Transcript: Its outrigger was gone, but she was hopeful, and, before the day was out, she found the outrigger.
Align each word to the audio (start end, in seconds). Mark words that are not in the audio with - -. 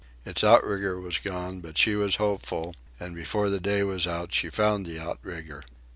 Its 0.25 0.43
outrigger 0.43 0.99
was 0.99 1.19
gone, 1.19 1.59
but 1.61 1.77
she 1.77 1.93
was 1.95 2.15
hopeful, 2.15 2.75
and, 2.99 3.13
before 3.13 3.51
the 3.51 3.59
day 3.59 3.83
was 3.83 4.07
out, 4.07 4.33
she 4.33 4.49
found 4.49 4.83
the 4.83 4.99
outrigger. 4.99 5.63